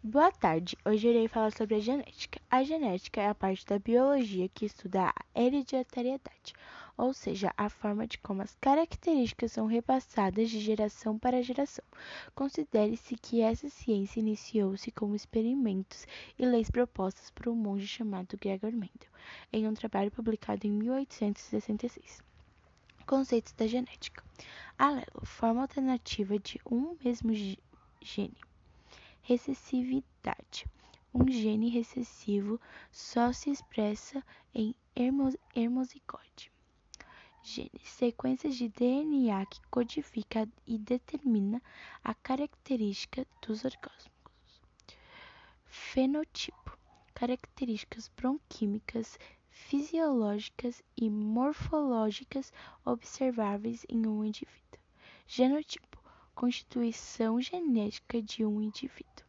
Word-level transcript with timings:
Boa 0.00 0.30
tarde, 0.30 0.78
hoje 0.84 1.08
irei 1.08 1.26
falar 1.26 1.50
sobre 1.50 1.74
a 1.74 1.80
genética. 1.80 2.40
A 2.48 2.62
genética 2.62 3.20
é 3.20 3.26
a 3.26 3.34
parte 3.34 3.66
da 3.66 3.80
biologia 3.80 4.48
que 4.48 4.64
estuda 4.64 5.08
a 5.08 5.14
hereditariedade, 5.34 6.54
ou 6.96 7.12
seja, 7.12 7.52
a 7.56 7.68
forma 7.68 8.06
de 8.06 8.16
como 8.18 8.40
as 8.40 8.56
características 8.60 9.50
são 9.50 9.66
repassadas 9.66 10.50
de 10.50 10.60
geração 10.60 11.18
para 11.18 11.42
geração. 11.42 11.84
Considere-se 12.32 13.16
que 13.16 13.40
essa 13.40 13.68
ciência 13.68 14.20
iniciou-se 14.20 14.88
com 14.92 15.16
experimentos 15.16 16.06
e 16.38 16.46
leis 16.46 16.70
propostas 16.70 17.30
por 17.30 17.48
um 17.48 17.56
monge 17.56 17.88
chamado 17.88 18.38
Gregor 18.38 18.70
Mendel, 18.70 19.10
em 19.52 19.66
um 19.66 19.74
trabalho 19.74 20.12
publicado 20.12 20.64
em 20.64 20.70
1866. 20.70 22.22
Conceitos 23.04 23.52
da 23.52 23.66
genética: 23.66 24.22
alelo, 24.78 25.24
forma 25.24 25.62
alternativa 25.62 26.38
de 26.38 26.60
um 26.64 26.96
mesmo 27.02 27.32
gene 28.00 28.38
Recessividade. 29.28 30.64
Um 31.12 31.28
gene 31.28 31.68
recessivo 31.68 32.58
só 32.90 33.30
se 33.30 33.50
expressa 33.50 34.24
em 34.54 34.74
hermozigose. 34.96 36.50
Genes, 37.42 37.82
sequências 37.84 38.56
de 38.56 38.70
DNA 38.70 39.44
que 39.44 39.60
codifica 39.70 40.48
e 40.66 40.78
determina 40.78 41.62
a 42.02 42.14
característica 42.14 43.26
dos 43.46 43.66
organismos. 43.66 44.62
Fenotipo, 45.66 46.78
características 47.12 48.10
bioquímicas, 48.16 49.18
fisiológicas 49.50 50.82
e 50.96 51.10
morfológicas 51.10 52.50
observáveis 52.82 53.84
em 53.90 54.06
um 54.06 54.24
indivíduo. 54.24 54.80
Genotipo, 55.26 56.02
constituição 56.34 57.40
genética 57.42 58.22
de 58.22 58.44
um 58.44 58.62
indivíduo. 58.62 59.27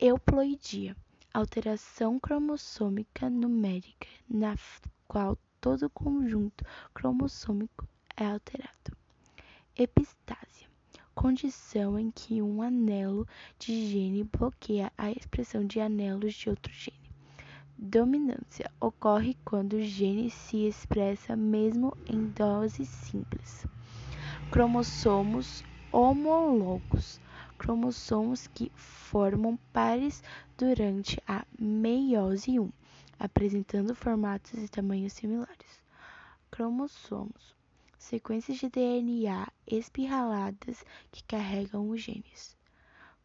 Euploidia, 0.00 0.96
alteração 1.32 2.18
cromossômica 2.18 3.30
numérica, 3.30 4.08
na 4.28 4.56
qual 5.06 5.38
todo 5.60 5.88
conjunto 5.88 6.64
cromossômico 6.92 7.86
é 8.16 8.26
alterado. 8.26 8.96
Epistásia, 9.76 10.68
condição 11.14 11.96
em 11.96 12.10
que 12.10 12.42
um 12.42 12.60
anelo 12.60 13.24
de 13.56 13.88
gene 13.88 14.24
bloqueia 14.24 14.92
a 14.98 15.12
expressão 15.12 15.64
de 15.64 15.78
anelos 15.78 16.34
de 16.34 16.50
outro 16.50 16.72
gene. 16.72 17.10
Dominância 17.78 18.68
ocorre 18.80 19.36
quando 19.44 19.74
o 19.74 19.82
gene 19.82 20.28
se 20.28 20.66
expressa 20.66 21.36
mesmo 21.36 21.96
em 22.04 22.26
doses 22.30 22.88
simples. 22.88 23.64
Cromossomos 24.50 25.62
homólogos, 25.92 27.20
cromossomos 27.64 28.46
que 28.46 28.70
formam 28.74 29.56
pares 29.72 30.22
durante 30.54 31.18
a 31.26 31.46
meiose 31.58 32.60
1, 32.60 32.70
apresentando 33.18 33.94
formatos 33.94 34.52
e 34.52 34.68
tamanhos 34.68 35.14
similares. 35.14 35.82
Cromossomos, 36.50 37.56
sequências 37.96 38.58
de 38.58 38.68
DNA 38.68 39.50
espiraladas 39.66 40.84
que 41.10 41.24
carregam 41.24 41.88
os 41.88 42.02
genes. 42.02 42.54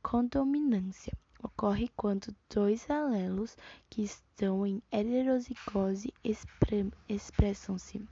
Condominância 0.01 1.11
ocorre 1.43 1.91
quando 1.97 2.33
dois 2.49 2.89
alelos 2.89 3.57
que 3.89 4.03
estão 4.03 4.65
em 4.65 4.81
heterozigose 4.89 6.13
expressam-se 7.09 8.07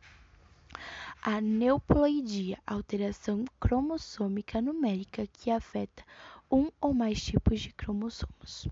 a 1.22 1.42
neuploidia, 1.42 2.60
alteração 2.66 3.44
cromossômica 3.60 4.62
numérica 4.62 5.26
que 5.28 5.50
afeta 5.50 6.04
um 6.52 6.70
ou 6.80 6.94
mais 6.94 7.22
tipos 7.22 7.60
de 7.60 7.74
cromossomos. 7.74 8.68